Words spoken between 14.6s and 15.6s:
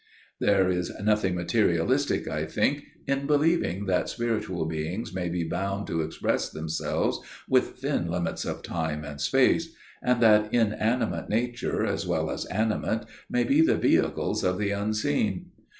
unseen.